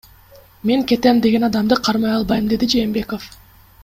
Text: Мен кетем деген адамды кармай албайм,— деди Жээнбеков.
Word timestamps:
Мен 0.69 0.85
кетем 0.91 1.19
деген 1.25 1.45
адамды 1.49 1.77
кармай 1.89 2.13
албайм,— 2.21 2.49
деди 2.55 2.71
Жээнбеков. 2.75 3.29